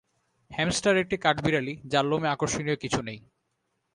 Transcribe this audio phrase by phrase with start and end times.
[0.51, 3.19] Hamster একটা কাঠবিড়ালি যার লোমে আকর্ষণীয় কিছু নেই।